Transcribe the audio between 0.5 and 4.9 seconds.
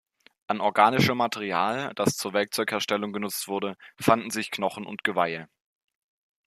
organischem Material das zur Werkzeugherstellung genutzt wurde fanden sich Knochen